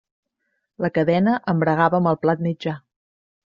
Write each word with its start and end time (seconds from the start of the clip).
La 0.85 0.91
cadena 0.95 1.35
embragava 1.55 2.01
amb 2.03 2.13
el 2.13 2.21
plat 2.25 2.45
mitjà. 2.51 2.79